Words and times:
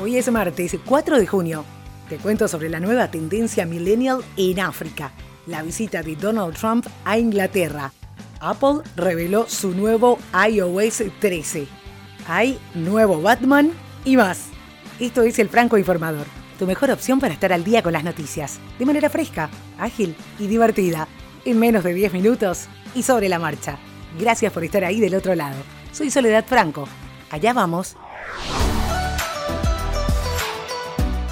Hoy 0.00 0.16
es 0.16 0.30
martes 0.30 0.76
4 0.84 1.18
de 1.18 1.26
junio. 1.26 1.64
Te 2.08 2.18
cuento 2.18 2.46
sobre 2.46 2.68
la 2.68 2.78
nueva 2.78 3.10
tendencia 3.10 3.66
millennial 3.66 4.22
en 4.36 4.60
África, 4.60 5.10
la 5.44 5.62
visita 5.62 6.04
de 6.04 6.14
Donald 6.14 6.56
Trump 6.56 6.86
a 7.04 7.18
Inglaterra. 7.18 7.92
Apple 8.38 8.82
reveló 8.94 9.48
su 9.48 9.72
nuevo 9.72 10.20
iOS 10.48 11.02
13. 11.18 11.66
Hay 12.28 12.60
nuevo 12.74 13.20
Batman 13.20 13.72
y 14.04 14.16
más. 14.16 14.46
Esto 15.00 15.22
es 15.22 15.40
el 15.40 15.48
Franco 15.48 15.76
Informador, 15.76 16.26
tu 16.60 16.66
mejor 16.66 16.92
opción 16.92 17.18
para 17.18 17.34
estar 17.34 17.52
al 17.52 17.64
día 17.64 17.82
con 17.82 17.92
las 17.92 18.04
noticias, 18.04 18.60
de 18.78 18.86
manera 18.86 19.10
fresca, 19.10 19.50
ágil 19.80 20.14
y 20.38 20.46
divertida, 20.46 21.08
en 21.44 21.58
menos 21.58 21.82
de 21.82 21.94
10 21.94 22.12
minutos 22.12 22.68
y 22.94 23.02
sobre 23.02 23.28
la 23.28 23.40
marcha. 23.40 23.78
Gracias 24.16 24.52
por 24.52 24.62
estar 24.62 24.84
ahí 24.84 25.00
del 25.00 25.16
otro 25.16 25.34
lado. 25.34 25.56
Soy 25.90 26.08
Soledad 26.08 26.44
Franco. 26.46 26.86
Allá 27.30 27.52
vamos. 27.52 27.96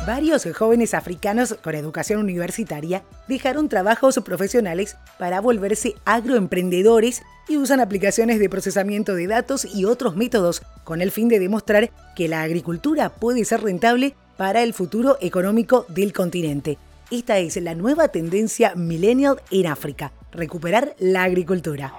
Varios 0.06 0.46
jóvenes 0.56 0.94
africanos 0.94 1.56
con 1.64 1.74
educación 1.74 2.20
universitaria 2.20 3.02
dejaron 3.26 3.68
trabajos 3.68 4.20
profesionales 4.24 4.96
para 5.18 5.40
volverse 5.40 5.96
agroemprendedores 6.04 7.22
y 7.48 7.56
usan 7.56 7.80
aplicaciones 7.80 8.38
de 8.38 8.48
procesamiento 8.48 9.16
de 9.16 9.26
datos 9.26 9.64
y 9.64 9.84
otros 9.84 10.14
métodos 10.14 10.62
con 10.84 11.02
el 11.02 11.10
fin 11.10 11.26
de 11.26 11.40
demostrar 11.40 11.90
que 12.14 12.28
la 12.28 12.42
agricultura 12.42 13.16
puede 13.16 13.44
ser 13.44 13.64
rentable 13.64 14.14
para 14.36 14.62
el 14.62 14.74
futuro 14.74 15.18
económico 15.20 15.86
del 15.88 16.12
continente. 16.12 16.78
Esta 17.10 17.38
es 17.38 17.56
la 17.56 17.74
nueva 17.74 18.06
tendencia 18.06 18.76
millennial 18.76 19.42
en 19.50 19.66
África, 19.66 20.12
recuperar 20.30 20.94
la 21.00 21.24
agricultura. 21.24 21.92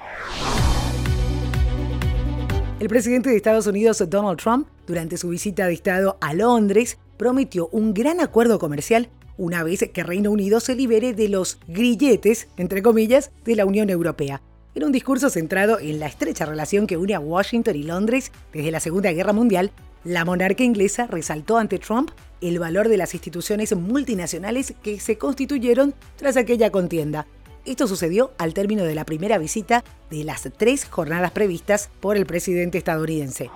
El 2.80 2.88
presidente 2.88 3.32
de 3.32 3.36
Estados 3.36 3.68
Unidos, 3.68 4.02
Donald 4.08 4.40
Trump, 4.40 4.68
durante 4.86 5.18
su 5.18 5.30
visita 5.30 5.66
de 5.66 5.74
Estado 5.74 6.18
a 6.22 6.34
Londres, 6.34 7.00
prometió 7.18 7.68
un 7.72 7.94
gran 7.94 8.22
acuerdo 8.22 8.60
comercial 8.60 9.10
una 9.38 9.64
vez 9.64 9.88
que 9.94 10.04
Reino 10.04 10.32
Unido 10.32 10.60
se 10.60 10.76
libere 10.76 11.14
de 11.14 11.30
los 11.30 11.60
grilletes, 11.68 12.48
entre 12.58 12.82
comillas, 12.82 13.32
de 13.46 13.56
la 13.56 13.66
Unión 13.66 13.90
Europea. 13.90 14.42
En 14.74 14.84
un 14.84 14.92
discurso 14.92 15.30
centrado 15.30 15.80
en 15.80 16.00
la 16.00 16.08
estrecha 16.08 16.46
relación 16.46 16.86
que 16.88 16.98
une 16.98 17.16
a 17.16 17.20
Washington 17.20 17.76
y 17.76 17.84
Londres 17.84 18.32
desde 18.54 18.72
la 18.72 18.80
Segunda 18.80 19.12
Guerra 19.12 19.34
Mundial, 19.34 19.72
la 20.04 20.24
monarca 20.24 20.64
inglesa 20.64 21.08
resaltó 21.08 21.58
ante 21.58 21.80
Trump 21.80 22.12
el 22.42 22.60
valor 22.60 22.88
de 22.88 22.98
las 22.98 23.14
instituciones 23.14 23.76
multinacionales 23.76 24.74
que 24.84 25.00
se 25.00 25.18
constituyeron 25.18 25.96
tras 26.16 26.38
aquella 26.38 26.72
contienda. 26.72 27.26
Esto 27.66 27.88
sucedió 27.88 28.32
al 28.38 28.54
término 28.54 28.84
de 28.84 28.96
la 28.96 29.06
primera 29.06 29.38
visita 29.38 29.84
de 30.10 30.24
las 30.24 30.48
tres 30.58 30.86
jornadas 30.86 31.32
previstas 31.32 31.90
por 32.00 32.16
el 32.16 32.26
presidente 32.26 32.78
estadounidense 32.78 33.50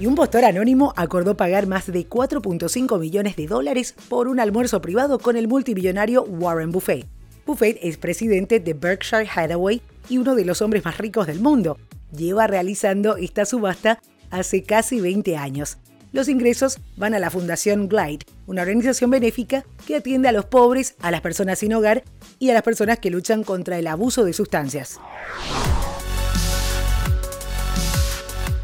y 0.00 0.06
un 0.06 0.14
postor 0.14 0.46
anónimo 0.46 0.94
acordó 0.96 1.36
pagar 1.36 1.66
más 1.66 1.86
de 1.86 2.08
4.5 2.08 2.98
millones 2.98 3.36
de 3.36 3.46
dólares 3.46 3.94
por 4.08 4.28
un 4.28 4.40
almuerzo 4.40 4.80
privado 4.80 5.18
con 5.18 5.36
el 5.36 5.46
multimillonario 5.46 6.22
Warren 6.22 6.72
Buffett. 6.72 7.06
Buffett 7.44 7.78
es 7.82 7.98
presidente 7.98 8.60
de 8.60 8.72
Berkshire 8.72 9.28
Hathaway 9.32 9.82
y 10.08 10.16
uno 10.16 10.34
de 10.34 10.46
los 10.46 10.62
hombres 10.62 10.86
más 10.86 10.96
ricos 10.96 11.26
del 11.26 11.40
mundo. 11.40 11.76
Lleva 12.16 12.46
realizando 12.46 13.18
esta 13.18 13.44
subasta 13.44 14.00
hace 14.30 14.62
casi 14.62 15.00
20 15.00 15.36
años. 15.36 15.76
Los 16.12 16.28
ingresos 16.28 16.78
van 16.96 17.14
a 17.14 17.18
la 17.18 17.30
Fundación 17.30 17.86
Glide, 17.86 18.24
una 18.46 18.62
organización 18.62 19.10
benéfica 19.10 19.64
que 19.86 19.96
atiende 19.96 20.28
a 20.28 20.32
los 20.32 20.46
pobres, 20.46 20.96
a 21.00 21.10
las 21.10 21.20
personas 21.20 21.58
sin 21.58 21.74
hogar 21.74 22.04
y 22.38 22.48
a 22.48 22.54
las 22.54 22.62
personas 22.62 22.98
que 23.00 23.10
luchan 23.10 23.44
contra 23.44 23.78
el 23.78 23.86
abuso 23.86 24.24
de 24.24 24.32
sustancias. 24.32 24.98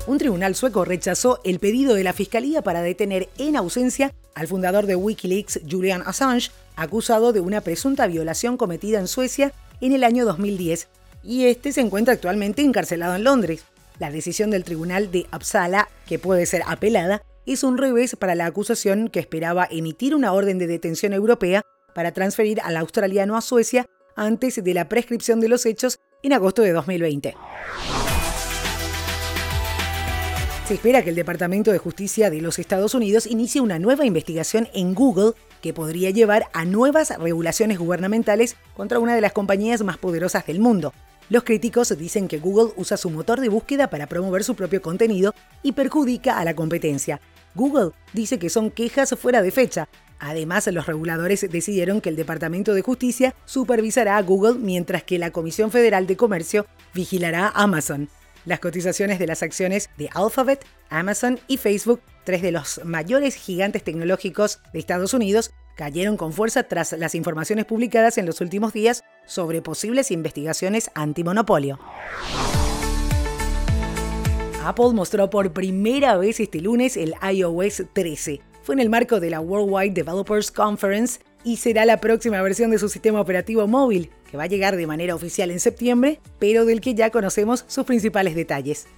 Un 0.07 0.19
tribunal 0.19 0.55
sueco 0.55 0.85
rechazó 0.85 1.41
el 1.45 1.59
pedido 1.59 1.95
de 1.95 2.05
la 2.05 2.13
Fiscalía 2.13 2.63
para 2.63 2.83
detener 2.83 3.29
en 3.39 3.57
ausencia 3.57 4.13
al 4.35 4.47
fundador 4.47 4.87
de 4.87 4.97
Wikileaks, 4.97 5.61
Julian 5.69 6.03
Assange, 6.07 6.51
acusado 6.77 7.33
de 7.33 7.41
una 7.41 7.61
presunta 7.61 8.07
violación 8.07 8.57
cometida 8.57 8.99
en 8.99 9.09
Suecia 9.09 9.53
en 9.81 9.93
el 9.93 10.05
año 10.05 10.25
2010, 10.25 10.89
y 11.25 11.47
este 11.47 11.73
se 11.73 11.81
encuentra 11.81 12.15
actualmente 12.15 12.63
encarcelado 12.63 13.17
en 13.17 13.25
Londres. 13.25 13.65
La 13.99 14.11
decisión 14.11 14.51
del 14.51 14.65
tribunal 14.65 15.11
de 15.11 15.27
Uppsala, 15.35 15.89
que 16.07 16.19
puede 16.19 16.47
ser 16.47 16.63
apelada, 16.67 17.23
es 17.47 17.65
un 17.65 17.79
revés 17.79 18.17
para 18.17 18.35
la 18.35 18.47
acusación 18.47 19.09
que 19.09 19.21
esperaba 19.21 19.67
emitir 19.71 20.15
una 20.15 20.33
orden 20.33 20.59
de 20.59 20.67
detención 20.67 21.13
europea 21.13 21.63
para 21.95 22.13
transferir 22.13 22.61
al 22.63 22.77
australiano 22.77 23.37
a 23.37 23.41
Suecia 23.41 23.87
antes 24.17 24.63
de 24.63 24.75
la 24.75 24.89
prescripción 24.89 25.41
de 25.41 25.49
los 25.49 25.65
hechos 25.67 25.99
en 26.23 26.33
agosto 26.33 26.63
de 26.63 26.73
2020. 26.73 27.35
Se 30.67 30.75
espera 30.75 31.03
que 31.03 31.11
el 31.11 31.17
Departamento 31.17 31.71
de 31.71 31.79
Justicia 31.79 32.29
de 32.29 32.41
los 32.41 32.59
Estados 32.59 32.93
Unidos 32.95 33.29
inicie 33.29 33.61
una 33.61 33.79
nueva 33.79 34.05
investigación 34.05 34.69
en 34.75 34.95
Google 34.97 35.35
que 35.63 35.73
podría 35.73 36.11
llevar 36.11 36.47
a 36.55 36.65
nuevas 36.65 37.17
regulaciones 37.21 37.79
gubernamentales 37.79 38.57
contra 38.75 38.99
una 38.99 39.15
de 39.15 39.21
las 39.21 39.33
compañías 39.33 39.85
más 39.85 39.97
poderosas 39.97 40.45
del 40.45 40.59
mundo. 40.59 40.93
Los 41.29 41.45
críticos 41.45 41.97
dicen 41.97 42.27
que 42.27 42.41
Google 42.41 42.73
usa 42.75 42.97
su 42.97 43.11
motor 43.11 43.41
de 43.41 43.49
búsqueda 43.49 43.91
para 43.91 44.09
promover 44.09 44.43
su 44.43 44.57
propio 44.57 44.83
contenido 44.83 45.37
y 45.63 45.71
perjudica 45.71 46.37
a 46.37 46.45
la 46.45 46.57
competencia. 46.57 47.21
Google 47.55 47.93
dice 48.13 48.41
que 48.41 48.51
son 48.51 48.73
quejas 48.73 49.15
fuera 49.17 49.43
de 49.43 49.53
fecha. 49.53 49.89
Además, 50.19 50.67
los 50.67 50.87
reguladores 50.87 51.47
decidieron 51.49 52.01
que 52.01 52.09
el 52.09 52.17
Departamento 52.17 52.75
de 52.75 52.83
Justicia 52.83 53.37
supervisará 53.45 54.17
a 54.17 54.23
Google 54.23 54.55
mientras 54.55 55.05
que 55.05 55.21
la 55.21 55.31
Comisión 55.31 55.71
Federal 55.71 56.09
de 56.09 56.17
Comercio 56.17 56.67
vigilará 56.93 57.47
a 57.47 57.63
Amazon 57.63 58.09
las 58.47 58.61
cotizaciones 58.61 59.19
de 59.19 59.27
las 59.27 59.43
acciones 59.43 59.91
de 59.99 60.09
Alphabet, 60.15 60.65
Amazon 60.89 61.39
y 61.49 61.59
Facebook, 61.59 62.01
tres 62.25 62.41
de 62.41 62.53
los 62.53 62.81
mayores 62.85 63.35
gigantes 63.35 63.83
tecnológicos 63.83 64.61
de 64.73 64.79
Estados 64.79 65.13
Unidos, 65.13 65.51
cayeron 65.77 66.17
con 66.17 66.33
fuerza 66.33 66.63
tras 66.63 66.93
las 66.93 67.15
informaciones 67.15 67.67
publicadas 67.67 68.17
en 68.17 68.25
los 68.25 68.41
últimos 68.41 68.73
días 68.73 69.05
sobre 69.27 69.61
posibles 69.61 70.11
investigaciones 70.11 70.91
antimonopolio. 70.95 71.79
Apple 74.65 74.95
mostró 74.95 75.29
por 75.29 75.53
primera 75.53 76.17
vez 76.17 76.41
este 76.41 76.61
lunes 76.61 76.97
el 76.97 77.15
iOS 77.23 77.83
13. 77.93 78.41
Fue 78.63 78.75
en 78.75 78.81
el 78.81 78.91
marco 78.91 79.21
de 79.21 79.31
la 79.31 79.41
Worldwide 79.41 79.93
Developers 79.93 80.51
Conference 80.51 81.21
y 81.47 81.59
será 81.59 81.85
la 81.85 82.01
próxima 82.01 82.43
versión 82.43 82.73
de 82.73 82.79
su 82.79 82.89
sistema 82.89 83.21
operativo 83.21 83.69
móvil, 83.69 84.11
que 84.29 84.37
va 84.37 84.43
a 84.43 84.49
llegar 84.49 84.75
de 84.75 84.89
manera 84.89 85.15
oficial 85.15 85.53
en 85.53 85.61
septiembre, 85.61 86.19
pero 86.41 86.65
del 86.65 86.81
que 86.81 86.97
ya 86.97 87.11
conocemos 87.11 87.65
sus 87.69 87.85
principales 87.85 88.35
detalles. 88.35 88.89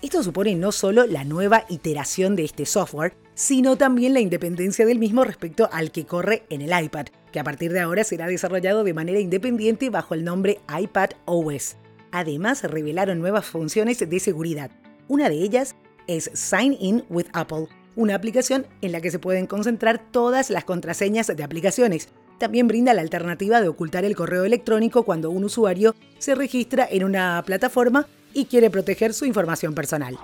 Esto 0.00 0.22
supone 0.22 0.54
no 0.54 0.72
solo 0.72 1.04
la 1.04 1.24
nueva 1.24 1.66
iteración 1.68 2.36
de 2.36 2.44
este 2.44 2.64
software, 2.64 3.12
sino 3.34 3.76
también 3.76 4.14
la 4.14 4.20
independencia 4.20 4.86
del 4.86 4.98
mismo 4.98 5.24
respecto 5.24 5.68
al 5.70 5.90
que 5.92 6.06
corre 6.06 6.44
en 6.48 6.62
el 6.62 6.84
iPad, 6.84 7.08
que 7.32 7.38
a 7.38 7.44
partir 7.44 7.70
de 7.70 7.80
ahora 7.80 8.02
será 8.02 8.28
desarrollado 8.28 8.82
de 8.82 8.94
manera 8.94 9.20
independiente 9.20 9.90
bajo 9.90 10.14
el 10.14 10.24
nombre 10.24 10.58
iPad 10.74 11.10
OS. 11.26 11.76
Además, 12.12 12.64
revelaron 12.64 13.18
nuevas 13.18 13.44
funciones 13.44 13.98
de 13.98 14.20
seguridad. 14.20 14.70
Una 15.06 15.28
de 15.28 15.34
ellas 15.34 15.76
es 16.06 16.30
Sign 16.32 16.78
In 16.80 17.04
with 17.10 17.26
Apple, 17.34 17.68
una 17.96 18.14
aplicación 18.14 18.66
en 18.80 18.92
la 18.92 19.00
que 19.00 19.10
se 19.10 19.18
pueden 19.18 19.46
concentrar 19.46 20.00
todas 20.10 20.50
las 20.50 20.64
contraseñas 20.64 21.26
de 21.26 21.42
aplicaciones, 21.42 22.08
también 22.38 22.68
brinda 22.68 22.94
la 22.94 23.02
alternativa 23.02 23.60
de 23.60 23.68
ocultar 23.68 24.04
el 24.04 24.16
correo 24.16 24.44
electrónico 24.44 25.02
cuando 25.02 25.30
un 25.30 25.44
usuario 25.44 25.94
se 26.18 26.34
registra 26.34 26.88
en 26.90 27.04
una 27.04 27.42
plataforma 27.44 28.06
y 28.32 28.46
quiere 28.46 28.70
proteger 28.70 29.12
su 29.12 29.26
información 29.26 29.74
personal. 29.74 30.18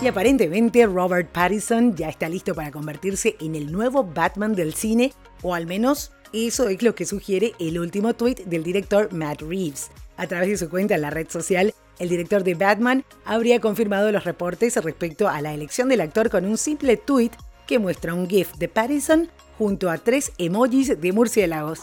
Y 0.00 0.06
aparentemente 0.06 0.86
Robert 0.86 1.30
Pattinson 1.32 1.96
ya 1.96 2.08
está 2.08 2.28
listo 2.28 2.54
para 2.54 2.70
convertirse 2.70 3.36
en 3.40 3.56
el 3.56 3.72
nuevo 3.72 4.04
Batman 4.04 4.54
del 4.54 4.74
cine, 4.74 5.12
o 5.42 5.54
al 5.54 5.66
menos 5.66 6.12
eso 6.32 6.68
es 6.68 6.82
lo 6.82 6.94
que 6.94 7.06
sugiere 7.06 7.52
el 7.58 7.80
último 7.80 8.14
tweet 8.14 8.44
del 8.46 8.62
director 8.62 9.12
Matt 9.12 9.42
Reeves. 9.42 9.90
A 10.16 10.26
través 10.26 10.50
de 10.50 10.58
su 10.58 10.68
cuenta 10.68 10.94
en 10.94 11.02
la 11.02 11.10
red 11.10 11.28
social, 11.28 11.74
el 11.98 12.08
director 12.08 12.44
de 12.44 12.54
Batman 12.54 13.04
habría 13.24 13.60
confirmado 13.60 14.10
los 14.12 14.24
reportes 14.24 14.76
respecto 14.76 15.28
a 15.28 15.40
la 15.42 15.54
elección 15.54 15.88
del 15.88 16.00
actor 16.00 16.30
con 16.30 16.44
un 16.44 16.56
simple 16.56 16.96
tweet 16.96 17.30
que 17.66 17.78
muestra 17.78 18.14
un 18.14 18.28
GIF 18.28 18.54
de 18.54 18.68
Pattinson 18.68 19.28
junto 19.58 19.90
a 19.90 19.98
tres 19.98 20.32
emojis 20.38 21.00
de 21.00 21.12
murciélagos. 21.12 21.80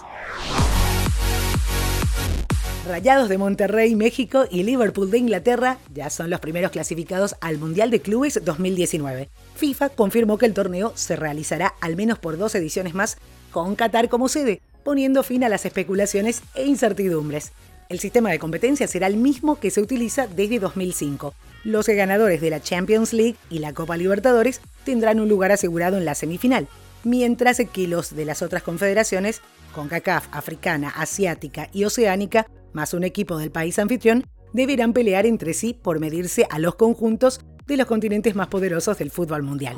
Rayados 2.87 3.29
de 3.29 3.39
Monterrey, 3.39 3.95
México 3.95 4.45
y 4.49 4.61
Liverpool 4.61 5.09
de 5.09 5.17
Inglaterra 5.17 5.79
ya 5.93 6.11
son 6.11 6.29
los 6.29 6.39
primeros 6.39 6.71
clasificados 6.71 7.35
al 7.41 7.57
Mundial 7.57 7.89
de 7.89 7.99
Clubes 7.99 8.39
2019. 8.43 9.29
FIFA 9.55 9.89
confirmó 9.89 10.37
que 10.37 10.45
el 10.45 10.53
torneo 10.53 10.93
se 10.95 11.15
realizará 11.15 11.73
al 11.81 11.95
menos 11.95 12.19
por 12.19 12.37
dos 12.37 12.53
ediciones 12.53 12.93
más, 12.93 13.17
con 13.51 13.75
Qatar 13.75 14.07
como 14.07 14.29
sede, 14.29 14.61
poniendo 14.83 15.23
fin 15.23 15.43
a 15.43 15.49
las 15.49 15.65
especulaciones 15.65 16.43
e 16.53 16.65
incertidumbres. 16.65 17.53
El 17.87 17.99
sistema 17.99 18.31
de 18.31 18.39
competencia 18.39 18.87
será 18.87 19.05
el 19.05 19.15
mismo 19.15 19.59
que 19.59 19.69
se 19.69 19.79
utiliza 19.79 20.27
desde 20.27 20.59
2005. 20.59 21.35
Los 21.63 21.87
ganadores 21.87 22.41
de 22.41 22.49
la 22.49 22.59
Champions 22.59 23.13
League 23.13 23.35
y 23.49 23.59
la 23.59 23.73
Copa 23.73 23.95
Libertadores 23.95 24.59
tendrán 24.83 25.19
un 25.19 25.29
lugar 25.29 25.51
asegurado 25.51 25.97
en 25.97 26.05
la 26.05 26.15
semifinal, 26.15 26.67
mientras 27.03 27.61
que 27.71 27.87
los 27.87 28.15
de 28.15 28.25
las 28.25 28.41
otras 28.41 28.63
confederaciones, 28.63 29.41
CONCACAF, 29.73 30.27
Africana, 30.31 30.89
Asiática 30.89 31.69
y 31.73 31.83
Oceánica, 31.83 32.47
más 32.73 32.93
un 32.95 33.03
equipo 33.03 33.37
del 33.37 33.51
país 33.51 33.77
anfitrión, 33.77 34.25
deberán 34.51 34.93
pelear 34.93 35.27
entre 35.27 35.53
sí 35.53 35.73
por 35.73 35.99
medirse 35.99 36.47
a 36.49 36.57
los 36.57 36.75
conjuntos 36.75 37.41
de 37.67 37.77
los 37.77 37.87
continentes 37.87 38.35
más 38.35 38.47
poderosos 38.47 38.97
del 38.97 39.11
fútbol 39.11 39.43
mundial. 39.43 39.77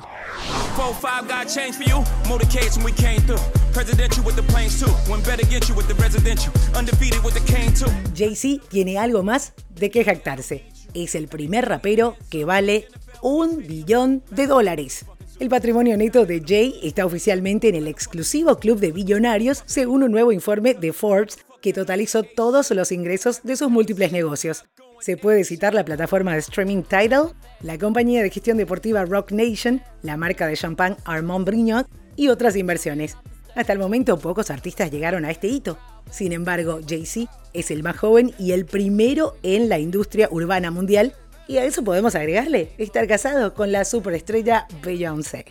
Jay-Z 8.15 8.63
tiene 8.69 8.97
algo 8.97 9.23
más 9.23 9.53
de 9.75 9.89
que 9.89 10.03
jactarse. 10.03 10.65
Es 10.93 11.15
el 11.15 11.27
primer 11.27 11.67
rapero 11.67 12.15
que 12.29 12.45
vale 12.45 12.87
un 13.21 13.65
billón 13.65 14.23
de 14.31 14.47
dólares. 14.47 15.05
El 15.39 15.49
patrimonio 15.49 15.95
neto 15.97 16.25
de 16.25 16.41
Jay 16.45 16.79
está 16.81 17.05
oficialmente 17.05 17.69
en 17.69 17.75
el 17.75 17.87
exclusivo 17.87 18.57
club 18.57 18.79
de 18.79 18.91
billonarios, 18.91 19.63
según 19.67 20.01
un 20.01 20.11
nuevo 20.11 20.31
informe 20.31 20.73
de 20.73 20.93
Forbes 20.93 21.37
que 21.61 21.73
totalizó 21.73 22.23
todos 22.23 22.71
los 22.71 22.91
ingresos 22.91 23.41
de 23.43 23.55
sus 23.55 23.69
múltiples 23.69 24.11
negocios. 24.11 24.65
Se 24.99 25.15
puede 25.15 25.44
citar 25.44 25.73
la 25.73 25.85
plataforma 25.85 26.33
de 26.33 26.39
streaming 26.39 26.81
Tidal, 26.81 27.33
la 27.61 27.77
compañía 27.77 28.23
de 28.23 28.31
gestión 28.31 28.57
deportiva 28.57 29.05
Rock 29.05 29.31
Nation, 29.31 29.81
la 30.01 30.17
marca 30.17 30.47
de 30.47 30.57
champán 30.57 30.97
Armand 31.05 31.45
Brignot 31.45 31.88
y 32.15 32.29
otras 32.29 32.55
inversiones. 32.55 33.15
Hasta 33.55 33.73
el 33.73 33.79
momento 33.79 34.17
pocos 34.17 34.49
artistas 34.49 34.91
llegaron 34.91 35.23
a 35.23 35.31
este 35.31 35.47
hito. 35.47 35.77
Sin 36.09 36.31
embargo, 36.31 36.79
Jay-Z 36.88 37.31
es 37.53 37.69
el 37.69 37.83
más 37.83 37.97
joven 37.97 38.33
y 38.39 38.53
el 38.53 38.65
primero 38.65 39.35
en 39.44 39.69
la 39.69 39.77
industria 39.77 40.29
urbana 40.31 40.71
mundial 40.71 41.13
y 41.47 41.57
a 41.57 41.63
eso 41.63 41.83
podemos 41.83 42.15
agregarle 42.15 42.71
estar 42.77 43.07
casado 43.07 43.53
con 43.53 43.71
la 43.71 43.85
superestrella 43.85 44.67
Beyoncé. 44.83 45.45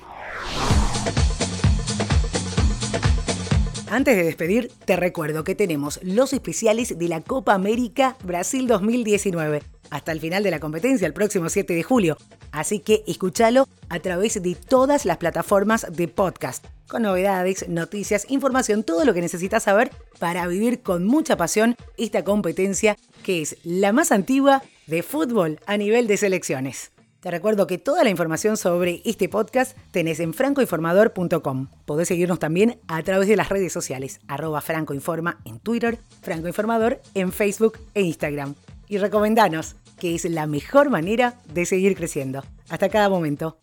Antes 3.88 4.16
de 4.16 4.24
despedir, 4.24 4.72
te 4.84 4.96
recuerdo 4.96 5.44
que 5.44 5.54
tenemos 5.54 6.00
los 6.02 6.32
especiales 6.32 6.98
de 6.98 7.08
la 7.08 7.20
Copa 7.20 7.54
América 7.54 8.16
Brasil 8.24 8.66
2019 8.66 9.62
hasta 9.90 10.10
el 10.10 10.18
final 10.18 10.42
de 10.42 10.50
la 10.50 10.58
competencia 10.58 11.06
el 11.06 11.12
próximo 11.12 11.48
7 11.48 11.72
de 11.72 11.84
julio. 11.84 12.16
Así 12.50 12.80
que 12.80 13.04
escúchalo 13.06 13.68
a 13.88 14.00
través 14.00 14.42
de 14.42 14.56
todas 14.56 15.04
las 15.04 15.18
plataformas 15.18 15.86
de 15.88 16.08
podcast, 16.08 16.64
con 16.88 17.02
novedades, 17.02 17.68
noticias, 17.68 18.26
información, 18.28 18.82
todo 18.82 19.04
lo 19.04 19.14
que 19.14 19.20
necesitas 19.20 19.62
saber 19.62 19.92
para 20.18 20.48
vivir 20.48 20.82
con 20.82 21.04
mucha 21.04 21.36
pasión 21.36 21.76
esta 21.96 22.24
competencia 22.24 22.96
que 23.22 23.40
es 23.40 23.56
la 23.62 23.92
más 23.92 24.10
antigua 24.10 24.64
de 24.88 25.04
fútbol 25.04 25.60
a 25.66 25.76
nivel 25.76 26.08
de 26.08 26.16
selecciones. 26.16 26.90
Te 27.20 27.30
recuerdo 27.30 27.66
que 27.66 27.78
toda 27.78 28.04
la 28.04 28.10
información 28.10 28.56
sobre 28.56 29.02
este 29.04 29.28
podcast 29.28 29.76
tenés 29.90 30.20
en 30.20 30.34
francoinformador.com. 30.34 31.68
Podés 31.84 32.08
seguirnos 32.08 32.38
también 32.38 32.78
a 32.88 33.02
través 33.02 33.28
de 33.28 33.36
las 33.36 33.48
redes 33.48 33.72
sociales, 33.72 34.20
arroba 34.28 34.60
francoinforma 34.60 35.40
en 35.44 35.58
Twitter, 35.58 35.98
francoinformador 36.22 37.00
en 37.14 37.32
Facebook 37.32 37.78
e 37.94 38.02
Instagram. 38.02 38.54
Y 38.88 38.98
recomendanos, 38.98 39.76
que 39.98 40.14
es 40.14 40.24
la 40.26 40.46
mejor 40.46 40.90
manera 40.90 41.38
de 41.52 41.66
seguir 41.66 41.96
creciendo. 41.96 42.44
Hasta 42.68 42.88
cada 42.88 43.08
momento. 43.08 43.58